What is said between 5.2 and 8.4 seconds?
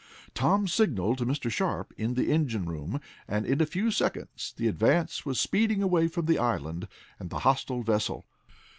was speeding away from the island and the hostile vessel.